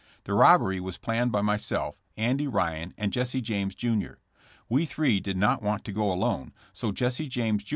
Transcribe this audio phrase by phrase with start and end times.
[0.23, 4.13] The robbery was planned by myself, Andy Ryan and Jesse James, Jr.
[4.67, 7.69] We three did not want to go alone, so Jesse James, jr.